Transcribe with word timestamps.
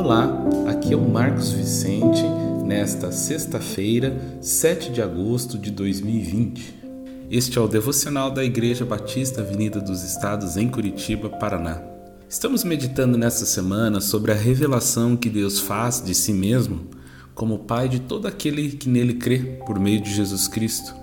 Olá, 0.00 0.30
aqui 0.68 0.92
é 0.92 0.96
o 0.96 1.00
Marcos 1.00 1.50
Vicente, 1.50 2.22
nesta 2.64 3.10
sexta-feira, 3.10 4.16
7 4.40 4.92
de 4.92 5.02
agosto 5.02 5.58
de 5.58 5.72
2020. 5.72 7.26
Este 7.28 7.58
é 7.58 7.60
o 7.60 7.66
devocional 7.66 8.30
da 8.30 8.44
Igreja 8.44 8.84
Batista 8.84 9.40
Avenida 9.40 9.80
dos 9.80 10.04
Estados 10.04 10.56
em 10.56 10.68
Curitiba, 10.68 11.28
Paraná. 11.28 11.82
Estamos 12.28 12.62
meditando 12.62 13.18
nesta 13.18 13.44
semana 13.44 14.00
sobre 14.00 14.30
a 14.30 14.36
revelação 14.36 15.16
que 15.16 15.28
Deus 15.28 15.58
faz 15.58 16.00
de 16.00 16.14
si 16.14 16.32
mesmo 16.32 16.86
como 17.34 17.64
Pai 17.64 17.88
de 17.88 17.98
todo 17.98 18.28
aquele 18.28 18.70
que 18.70 18.88
nele 18.88 19.14
crê 19.14 19.38
por 19.66 19.80
meio 19.80 20.00
de 20.00 20.14
Jesus 20.14 20.46
Cristo. 20.46 20.94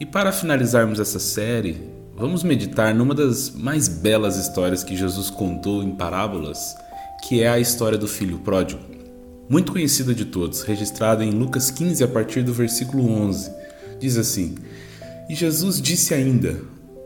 E 0.00 0.04
para 0.04 0.32
finalizarmos 0.32 0.98
essa 0.98 1.20
série, 1.20 1.88
vamos 2.16 2.42
meditar 2.42 2.92
numa 2.92 3.14
das 3.14 3.52
mais 3.52 3.86
belas 3.86 4.36
histórias 4.36 4.82
que 4.82 4.96
Jesus 4.96 5.30
contou 5.30 5.84
em 5.84 5.94
parábolas 5.94 6.74
que 7.22 7.42
é 7.42 7.48
a 7.48 7.58
história 7.58 7.98
do 7.98 8.08
filho 8.08 8.38
pródigo. 8.38 8.80
Muito 9.48 9.72
conhecida 9.72 10.14
de 10.14 10.26
todos, 10.26 10.62
registrada 10.62 11.24
em 11.24 11.30
Lucas 11.30 11.70
15 11.70 12.04
a 12.04 12.08
partir 12.08 12.42
do 12.42 12.52
versículo 12.52 13.10
11. 13.10 13.50
Diz 13.98 14.16
assim: 14.16 14.56
E 15.28 15.34
Jesus 15.34 15.80
disse 15.80 16.12
ainda: 16.14 16.60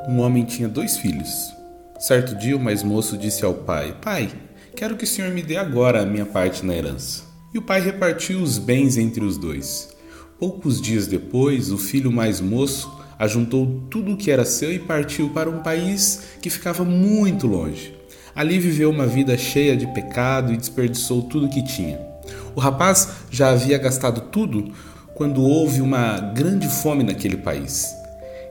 Um 0.08 0.20
homem 0.20 0.44
tinha 0.44 0.68
dois 0.68 0.96
filhos. 0.96 1.52
Certo 2.00 2.34
dia, 2.36 2.56
o 2.56 2.60
mais 2.60 2.82
moço 2.82 3.16
disse 3.16 3.44
ao 3.44 3.54
pai: 3.54 3.96
Pai, 4.02 4.30
quero 4.74 4.96
que 4.96 5.04
o 5.04 5.06
senhor 5.06 5.30
me 5.30 5.42
dê 5.42 5.56
agora 5.56 6.02
a 6.02 6.06
minha 6.06 6.26
parte 6.26 6.66
na 6.66 6.74
herança. 6.74 7.22
E 7.54 7.58
o 7.58 7.62
pai 7.62 7.80
repartiu 7.80 8.42
os 8.42 8.58
bens 8.58 8.96
entre 8.96 9.24
os 9.24 9.38
dois. 9.38 9.90
Poucos 10.38 10.80
dias 10.80 11.06
depois, 11.06 11.70
o 11.70 11.78
filho 11.78 12.10
mais 12.10 12.40
moço 12.40 12.90
ajuntou 13.18 13.84
tudo 13.88 14.12
o 14.12 14.16
que 14.16 14.32
era 14.32 14.44
seu 14.44 14.72
e 14.72 14.80
partiu 14.80 15.30
para 15.30 15.48
um 15.48 15.62
país 15.62 16.22
que 16.42 16.50
ficava 16.50 16.84
muito 16.84 17.46
longe. 17.46 17.94
Ali 18.34 18.58
viveu 18.58 18.90
uma 18.90 19.06
vida 19.06 19.36
cheia 19.36 19.76
de 19.76 19.86
pecado 19.88 20.52
e 20.52 20.56
desperdiçou 20.56 21.22
tudo 21.22 21.48
que 21.48 21.62
tinha. 21.62 22.00
O 22.54 22.60
rapaz 22.60 23.08
já 23.30 23.50
havia 23.50 23.78
gastado 23.78 24.22
tudo 24.30 24.72
quando 25.14 25.42
houve 25.42 25.80
uma 25.80 26.18
grande 26.18 26.68
fome 26.68 27.04
naquele 27.04 27.36
país. 27.36 27.94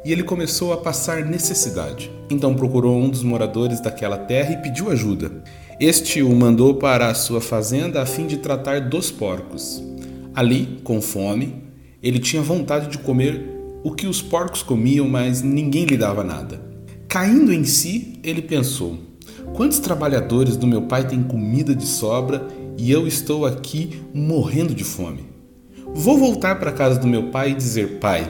E 0.03 0.11
ele 0.11 0.23
começou 0.23 0.73
a 0.73 0.77
passar 0.77 1.25
necessidade. 1.25 2.11
Então 2.29 2.55
procurou 2.55 2.97
um 2.97 3.09
dos 3.09 3.23
moradores 3.23 3.79
daquela 3.79 4.17
terra 4.17 4.53
e 4.53 4.61
pediu 4.61 4.89
ajuda. 4.89 5.31
Este 5.79 6.21
o 6.21 6.35
mandou 6.35 6.75
para 6.75 7.07
a 7.07 7.13
sua 7.13 7.41
fazenda 7.41 8.01
a 8.01 8.05
fim 8.05 8.27
de 8.27 8.37
tratar 8.37 8.81
dos 8.81 9.11
porcos. 9.11 9.83
Ali, 10.33 10.79
com 10.83 11.01
fome, 11.01 11.63
ele 12.01 12.19
tinha 12.19 12.41
vontade 12.41 12.87
de 12.87 12.97
comer 12.99 13.47
o 13.83 13.91
que 13.91 14.07
os 14.07 14.21
porcos 14.21 14.63
comiam, 14.63 15.07
mas 15.07 15.41
ninguém 15.41 15.85
lhe 15.85 15.97
dava 15.97 16.23
nada. 16.23 16.61
Caindo 17.07 17.51
em 17.51 17.63
si, 17.63 18.19
ele 18.23 18.41
pensou: 18.41 18.97
Quantos 19.53 19.79
trabalhadores 19.79 20.55
do 20.55 20.65
meu 20.65 20.83
pai 20.83 21.05
têm 21.05 21.21
comida 21.21 21.75
de 21.75 21.85
sobra 21.85 22.47
e 22.77 22.89
eu 22.89 23.05
estou 23.05 23.45
aqui 23.45 24.01
morrendo 24.13 24.73
de 24.73 24.83
fome? 24.83 25.25
Vou 25.93 26.17
voltar 26.17 26.55
para 26.55 26.69
a 26.69 26.73
casa 26.73 26.99
do 26.99 27.05
meu 27.05 27.31
pai 27.31 27.51
e 27.51 27.55
dizer: 27.55 27.99
Pai, 27.99 28.27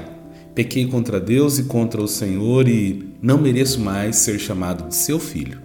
pequei 0.55 0.87
contra 0.87 1.19
Deus 1.19 1.59
e 1.59 1.65
contra 1.65 2.01
o 2.01 2.07
Senhor 2.07 2.67
e 2.67 3.13
não 3.21 3.37
mereço 3.37 3.79
mais 3.79 4.15
ser 4.15 4.39
chamado 4.39 4.89
de 4.89 4.95
seu 4.95 5.19
filho. 5.19 5.61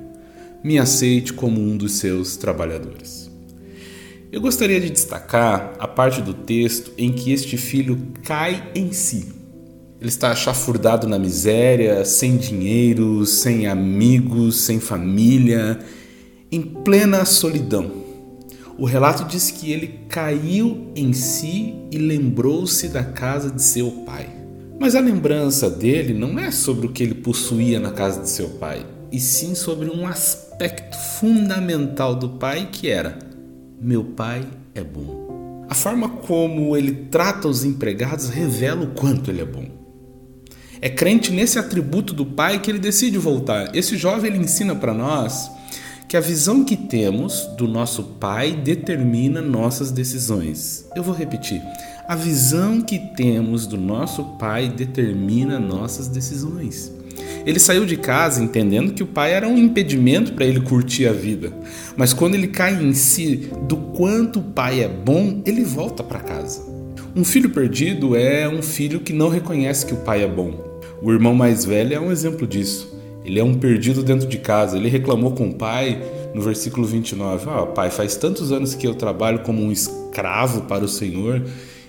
Me 0.62 0.78
aceite 0.78 1.32
como 1.32 1.58
um 1.58 1.76
dos 1.76 1.92
seus 1.92 2.36
trabalhadores. 2.36 3.30
Eu 4.30 4.42
gostaria 4.42 4.80
de 4.80 4.90
destacar 4.90 5.72
a 5.78 5.88
parte 5.88 6.20
do 6.20 6.34
texto 6.34 6.92
em 6.98 7.12
que 7.12 7.32
este 7.32 7.56
filho 7.56 8.12
cai 8.22 8.70
em 8.74 8.92
si. 8.92 9.32
Ele 10.00 10.08
está 10.08 10.34
chafurdado 10.34 11.08
na 11.08 11.18
miséria, 11.18 12.04
sem 12.04 12.36
dinheiro, 12.36 13.24
sem 13.24 13.66
amigos, 13.66 14.56
sem 14.56 14.78
família, 14.78 15.78
em 16.52 16.60
plena 16.60 17.24
solidão. 17.24 17.90
O 18.78 18.84
relato 18.84 19.24
diz 19.24 19.50
que 19.50 19.72
ele 19.72 20.00
caiu 20.08 20.92
em 20.94 21.14
si 21.14 21.74
e 21.90 21.96
lembrou-se 21.96 22.88
da 22.88 23.02
casa 23.02 23.50
de 23.50 23.62
seu 23.62 23.90
pai. 24.04 24.28
Mas 24.78 24.94
a 24.94 25.00
lembrança 25.00 25.70
dele 25.70 26.12
não 26.12 26.38
é 26.38 26.50
sobre 26.50 26.86
o 26.86 26.92
que 26.92 27.02
ele 27.02 27.14
possuía 27.14 27.80
na 27.80 27.90
casa 27.90 28.20
de 28.20 28.28
seu 28.28 28.50
pai, 28.50 28.84
e 29.10 29.18
sim 29.18 29.54
sobre 29.54 29.88
um 29.88 30.06
aspecto 30.06 30.98
fundamental 31.18 32.14
do 32.14 32.28
pai 32.30 32.68
que 32.70 32.90
era: 32.90 33.18
meu 33.80 34.04
pai 34.04 34.46
é 34.74 34.84
bom. 34.84 35.64
A 35.70 35.74
forma 35.74 36.10
como 36.10 36.76
ele 36.76 36.92
trata 37.10 37.48
os 37.48 37.64
empregados 37.64 38.28
revela 38.28 38.84
o 38.84 38.88
quanto 38.88 39.30
ele 39.30 39.40
é 39.40 39.46
bom. 39.46 39.75
É 40.80 40.88
crente 40.88 41.32
nesse 41.32 41.58
atributo 41.58 42.12
do 42.12 42.26
Pai 42.26 42.60
que 42.60 42.70
ele 42.70 42.78
decide 42.78 43.18
voltar. 43.18 43.74
Esse 43.74 43.96
jovem 43.96 44.30
ele 44.30 44.42
ensina 44.42 44.74
para 44.74 44.92
nós 44.92 45.50
que 46.08 46.16
a 46.16 46.20
visão 46.20 46.64
que 46.64 46.76
temos 46.76 47.46
do 47.56 47.66
nosso 47.66 48.02
Pai 48.02 48.52
determina 48.52 49.40
nossas 49.40 49.90
decisões. 49.90 50.86
Eu 50.94 51.02
vou 51.02 51.14
repetir. 51.14 51.62
A 52.06 52.14
visão 52.14 52.80
que 52.80 52.98
temos 53.16 53.66
do 53.66 53.76
nosso 53.76 54.22
Pai 54.38 54.68
determina 54.68 55.58
nossas 55.58 56.06
decisões. 56.06 56.92
Ele 57.46 57.60
saiu 57.60 57.86
de 57.86 57.96
casa 57.96 58.42
entendendo 58.42 58.92
que 58.92 59.04
o 59.04 59.06
pai 59.06 59.32
era 59.32 59.46
um 59.46 59.56
impedimento 59.56 60.32
para 60.32 60.44
ele 60.44 60.60
curtir 60.60 61.06
a 61.06 61.12
vida. 61.12 61.52
Mas 61.96 62.12
quando 62.12 62.34
ele 62.34 62.48
cai 62.48 62.74
em 62.74 62.92
si 62.92 63.48
do 63.68 63.76
quanto 63.76 64.40
o 64.40 64.42
pai 64.42 64.82
é 64.82 64.88
bom, 64.88 65.42
ele 65.46 65.62
volta 65.62 66.02
para 66.02 66.18
casa. 66.18 66.60
Um 67.14 67.24
filho 67.24 67.48
perdido 67.50 68.16
é 68.16 68.48
um 68.48 68.60
filho 68.60 69.00
que 69.00 69.12
não 69.12 69.28
reconhece 69.28 69.86
que 69.86 69.94
o 69.94 69.98
pai 69.98 70.24
é 70.24 70.28
bom. 70.28 70.65
O 71.02 71.12
irmão 71.12 71.34
mais 71.34 71.64
velho 71.64 71.94
é 71.94 72.00
um 72.00 72.10
exemplo 72.10 72.46
disso. 72.46 72.96
Ele 73.24 73.38
é 73.38 73.44
um 73.44 73.54
perdido 73.54 74.02
dentro 74.02 74.26
de 74.26 74.38
casa. 74.38 74.76
Ele 74.76 74.88
reclamou 74.88 75.32
com 75.32 75.48
o 75.48 75.54
pai 75.54 76.00
no 76.34 76.40
versículo 76.40 76.86
29. 76.86 77.46
Ah, 77.50 77.66
pai, 77.66 77.90
faz 77.90 78.16
tantos 78.16 78.52
anos 78.52 78.74
que 78.74 78.86
eu 78.86 78.94
trabalho 78.94 79.40
como 79.40 79.62
um 79.62 79.72
escravo 79.72 80.62
para 80.62 80.84
o 80.84 80.88
Senhor 80.88 81.42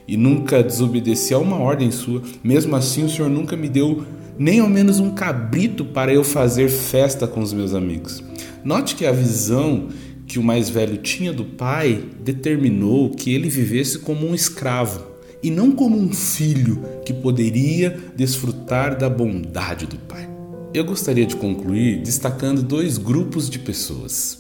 e 0.08 0.18
nunca 0.18 0.64
desobedeci 0.64 1.34
a 1.34 1.38
uma 1.38 1.58
ordem 1.58 1.92
sua. 1.92 2.22
Mesmo 2.44 2.76
assim, 2.76 3.06
o 3.06 3.10
Senhor 3.10 3.30
nunca 3.30 3.56
me 3.56 3.70
deu 3.70 4.04
nem 4.38 4.60
ao 4.60 4.70
menos 4.70 5.00
um 5.00 5.12
cabrito 5.12 5.86
para 5.86 6.14
eu 6.14 6.24
fazer 6.24 6.70
festa 6.70 7.28
com 7.28 7.40
os 7.40 7.54
meus 7.54 7.74
amigos. 7.74 8.24
Note 8.64 8.96
que 8.96 9.06
a 9.06 9.12
visão 9.12 9.88
que 10.28 10.38
o 10.38 10.44
mais 10.44 10.70
velho 10.70 10.98
tinha 10.98 11.32
do 11.32 11.46
pai 11.46 12.04
determinou 12.20 13.10
que 13.12 13.34
ele 13.34 13.48
vivesse 13.48 14.00
como 14.00 14.28
um 14.28 14.36
escravo 14.36 15.17
e 15.42 15.52
não 15.52 15.72
como 15.72 15.98
um 15.98 16.12
filho 16.12 16.82
que 17.06 17.14
poderia 17.14 17.98
desfrutar 18.16 18.98
da 18.98 19.10
bondade 19.10 19.86
do 19.86 19.98
Pai. 19.98 20.28
Eu 20.74 20.84
gostaria 20.84 21.26
de 21.26 21.36
concluir 21.36 22.02
destacando 22.02 22.62
dois 22.62 22.98
grupos 22.98 23.50
de 23.50 23.60
pessoas. 23.60 24.40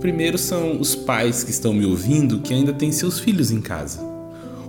Primeiro 0.00 0.38
são 0.38 0.80
os 0.80 0.94
pais 0.94 1.44
que 1.44 1.50
estão 1.50 1.74
me 1.74 1.84
ouvindo 1.84 2.40
que 2.40 2.54
ainda 2.54 2.72
têm 2.72 2.90
seus 2.90 3.20
filhos 3.20 3.50
em 3.50 3.60
casa. 3.60 4.00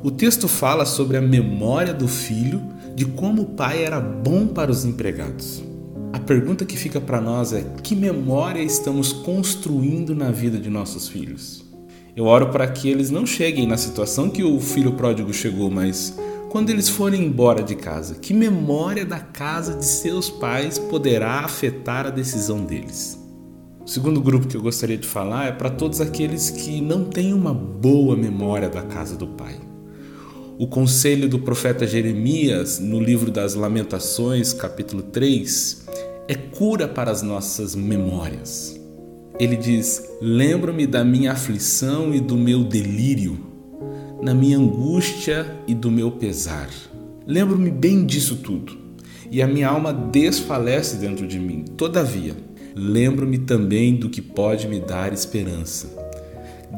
O 0.03 0.11
texto 0.11 0.47
fala 0.47 0.85
sobre 0.85 1.15
a 1.15 1.21
memória 1.21 1.93
do 1.93 2.07
filho 2.07 2.61
de 2.95 3.05
como 3.05 3.43
o 3.43 3.45
pai 3.45 3.83
era 3.83 3.99
bom 3.99 4.47
para 4.47 4.71
os 4.71 4.83
empregados. 4.83 5.63
A 6.11 6.19
pergunta 6.19 6.65
que 6.65 6.75
fica 6.75 6.99
para 6.99 7.21
nós 7.21 7.53
é: 7.53 7.65
que 7.81 7.95
memória 7.95 8.61
estamos 8.61 9.13
construindo 9.13 10.13
na 10.13 10.29
vida 10.29 10.59
de 10.59 10.69
nossos 10.69 11.07
filhos? 11.07 11.63
Eu 12.15 12.25
oro 12.25 12.49
para 12.49 12.67
que 12.67 12.89
eles 12.89 13.09
não 13.09 13.25
cheguem 13.25 13.65
na 13.65 13.77
situação 13.77 14.29
que 14.29 14.43
o 14.43 14.59
filho 14.59 14.93
pródigo 14.93 15.33
chegou, 15.33 15.71
mas 15.71 16.17
quando 16.49 16.69
eles 16.69 16.89
forem 16.89 17.23
embora 17.23 17.63
de 17.63 17.75
casa, 17.75 18.15
que 18.15 18.33
memória 18.33 19.05
da 19.05 19.19
casa 19.19 19.75
de 19.75 19.85
seus 19.85 20.29
pais 20.29 20.77
poderá 20.77 21.39
afetar 21.39 22.05
a 22.05 22.09
decisão 22.09 22.65
deles? 22.65 23.17
O 23.79 23.87
segundo 23.87 24.19
grupo 24.19 24.47
que 24.47 24.57
eu 24.57 24.61
gostaria 24.61 24.97
de 24.97 25.07
falar 25.07 25.45
é 25.47 25.51
para 25.53 25.69
todos 25.69 26.01
aqueles 26.01 26.49
que 26.49 26.81
não 26.81 27.05
têm 27.05 27.33
uma 27.33 27.53
boa 27.53 28.17
memória 28.17 28.69
da 28.69 28.81
casa 28.81 29.15
do 29.15 29.27
pai. 29.27 29.55
O 30.59 30.67
conselho 30.67 31.29
do 31.29 31.39
profeta 31.39 31.87
Jeremias, 31.87 32.77
no 32.77 32.99
livro 32.99 33.31
das 33.31 33.55
Lamentações, 33.55 34.51
capítulo 34.51 35.01
3, 35.01 35.85
é 36.27 36.35
cura 36.35 36.89
para 36.89 37.09
as 37.09 37.21
nossas 37.21 37.73
memórias. 37.73 38.80
Ele 39.41 39.57
diz: 39.57 40.07
Lembro-me 40.21 40.85
da 40.85 41.03
minha 41.03 41.31
aflição 41.31 42.13
e 42.13 42.19
do 42.19 42.37
meu 42.37 42.63
delírio, 42.63 43.39
na 44.21 44.35
minha 44.35 44.55
angústia 44.55 45.57
e 45.67 45.73
do 45.73 45.89
meu 45.89 46.11
pesar. 46.11 46.69
Lembro-me 47.25 47.71
bem 47.71 48.05
disso 48.05 48.35
tudo, 48.35 48.77
e 49.31 49.41
a 49.41 49.47
minha 49.47 49.67
alma 49.67 49.91
desfalece 49.91 50.97
dentro 50.97 51.25
de 51.25 51.39
mim. 51.39 51.65
Todavia, 51.75 52.35
lembro-me 52.75 53.39
também 53.39 53.95
do 53.95 54.11
que 54.11 54.21
pode 54.21 54.67
me 54.67 54.79
dar 54.79 55.11
esperança. 55.11 55.89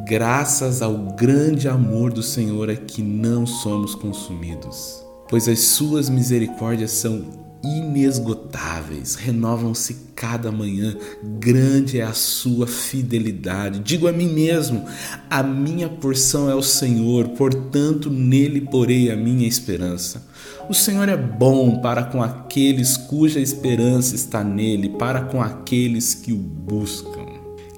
Graças 0.07 0.81
ao 0.81 0.97
grande 1.17 1.67
amor 1.67 2.13
do 2.13 2.23
Senhor 2.23 2.69
é 2.69 2.77
que 2.77 3.01
não 3.01 3.45
somos 3.45 3.93
consumidos, 3.93 5.03
pois 5.27 5.49
as 5.49 5.59
suas 5.59 6.09
misericórdias 6.09 6.91
são 6.91 7.25
inesgotáveis, 7.63 9.15
renovam-se 9.15 9.95
cada 10.15 10.51
manhã. 10.51 10.95
Grande 11.39 11.99
é 11.99 12.03
a 12.03 12.13
sua 12.13 12.67
fidelidade. 12.67 13.79
Digo 13.79 14.07
a 14.07 14.11
mim 14.11 14.27
mesmo: 14.27 14.85
a 15.29 15.41
minha 15.41 15.87
porção 15.87 16.49
é 16.49 16.55
o 16.55 16.61
Senhor, 16.61 17.29
portanto 17.29 18.09
nele 18.09 18.61
porei 18.61 19.09
a 19.09 19.15
minha 19.15 19.47
esperança. 19.47 20.27
O 20.69 20.73
Senhor 20.73 21.07
é 21.07 21.17
bom 21.17 21.79
para 21.81 22.03
com 22.03 22.21
aqueles 22.21 22.97
cuja 22.97 23.39
esperança 23.39 24.15
está 24.15 24.43
nele, 24.43 24.89
para 24.89 25.21
com 25.21 25.41
aqueles 25.41 26.13
que 26.13 26.33
o 26.33 26.37
buscam. 26.37 27.23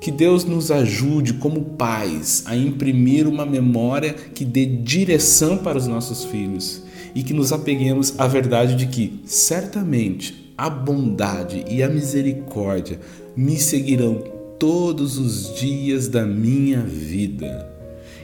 Que 0.02 0.12
Deus 0.12 0.46
nos 0.46 0.70
ajude, 0.70 1.34
como 1.34 1.64
pais, 1.64 2.44
a 2.46 2.56
imprimir 2.56 3.28
uma 3.28 3.44
memória 3.44 4.14
que 4.14 4.46
dê 4.46 4.66
direção 4.66 5.58
para 5.58 5.80
os 5.80 5.88
nossos 5.88 6.24
filhos 6.26 6.86
e 7.16 7.24
que 7.24 7.34
nos 7.34 7.54
apeguemos 7.54 8.14
à 8.20 8.28
verdade 8.28 8.76
de 8.76 8.86
que, 8.88 9.22
certamente, 9.26 10.54
a 10.58 10.70
bondade 10.70 11.64
e 11.68 11.82
a 11.82 11.88
misericórdia 11.88 13.00
me 13.36 13.58
seguirão 13.58 14.24
todos 14.60 15.18
os 15.18 15.56
dias 15.56 16.08
da 16.10 16.26
minha 16.26 16.82
vida. 16.82 17.74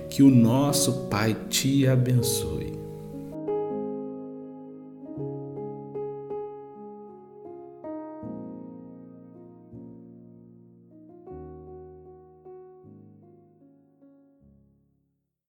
Que 0.10 0.22
o 0.22 0.30
nosso 0.30 1.08
Pai 1.10 1.36
te 1.50 1.88
abençoe. 1.88 2.71